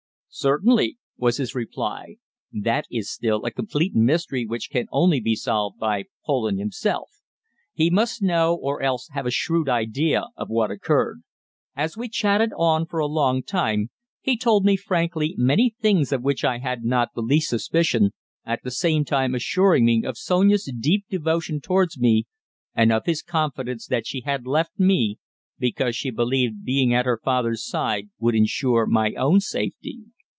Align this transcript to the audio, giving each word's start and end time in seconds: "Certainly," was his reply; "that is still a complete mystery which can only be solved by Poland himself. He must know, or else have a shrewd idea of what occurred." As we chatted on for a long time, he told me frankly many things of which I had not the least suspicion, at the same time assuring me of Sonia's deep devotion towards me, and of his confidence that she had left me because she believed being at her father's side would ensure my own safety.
"Certainly," 0.33 0.97
was 1.17 1.35
his 1.35 1.53
reply; 1.53 2.15
"that 2.53 2.85
is 2.89 3.11
still 3.11 3.43
a 3.43 3.51
complete 3.51 3.93
mystery 3.93 4.45
which 4.45 4.69
can 4.71 4.85
only 4.89 5.19
be 5.19 5.35
solved 5.35 5.77
by 5.77 6.05
Poland 6.25 6.57
himself. 6.57 7.09
He 7.73 7.89
must 7.89 8.21
know, 8.21 8.55
or 8.55 8.81
else 8.81 9.09
have 9.11 9.25
a 9.25 9.29
shrewd 9.29 9.67
idea 9.67 10.27
of 10.37 10.47
what 10.47 10.71
occurred." 10.71 11.23
As 11.75 11.97
we 11.97 12.07
chatted 12.07 12.51
on 12.57 12.85
for 12.85 12.99
a 13.01 13.07
long 13.07 13.43
time, 13.43 13.89
he 14.21 14.37
told 14.37 14.63
me 14.63 14.77
frankly 14.77 15.35
many 15.37 15.75
things 15.81 16.13
of 16.13 16.21
which 16.21 16.45
I 16.45 16.59
had 16.59 16.85
not 16.85 17.09
the 17.13 17.21
least 17.21 17.49
suspicion, 17.49 18.11
at 18.45 18.63
the 18.63 18.71
same 18.71 19.03
time 19.03 19.35
assuring 19.35 19.83
me 19.85 20.05
of 20.05 20.17
Sonia's 20.17 20.71
deep 20.79 21.03
devotion 21.09 21.59
towards 21.59 21.99
me, 21.99 22.25
and 22.73 22.93
of 22.93 23.05
his 23.05 23.21
confidence 23.21 23.85
that 23.87 24.07
she 24.07 24.21
had 24.21 24.47
left 24.47 24.79
me 24.79 25.19
because 25.59 25.93
she 25.93 26.09
believed 26.09 26.63
being 26.63 26.93
at 26.93 27.05
her 27.05 27.19
father's 27.21 27.67
side 27.67 28.09
would 28.17 28.33
ensure 28.33 28.85
my 28.85 29.11
own 29.15 29.41
safety. 29.41 30.05